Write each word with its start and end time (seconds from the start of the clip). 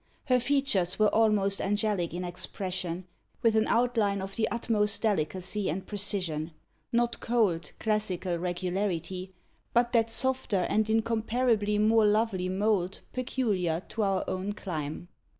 Her 0.25 0.39
features 0.39 0.97
were 0.97 1.13
almost 1.13 1.61
angelic 1.61 2.11
in 2.11 2.23
expression, 2.23 3.05
with 3.43 3.55
an 3.55 3.67
outline 3.67 4.19
of 4.19 4.35
the 4.35 4.47
utmost 4.49 5.03
delicacy 5.03 5.69
and 5.69 5.85
precision 5.85 6.53
not 6.91 7.19
cold, 7.19 7.71
classical 7.79 8.39
regularity 8.39 9.31
but 9.73 9.91
that 9.93 10.09
softer 10.09 10.61
and 10.61 10.89
incomparably 10.89 11.77
more 11.77 12.07
lovely 12.07 12.49
mould 12.49 13.01
peculiar 13.13 13.79
to 13.89 14.01
our 14.01 14.23
own 14.27 14.53
clime. 14.53 15.07